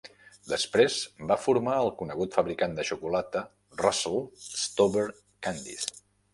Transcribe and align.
Després 0.51 0.95
va 1.31 1.37
formar 1.41 1.75
el 1.81 1.91
conegut 1.99 2.39
fabricant 2.39 2.73
de 2.81 2.87
xocolata 2.93 3.45
Russell 3.85 4.21
Stover 4.49 5.09
Candies. 5.49 5.89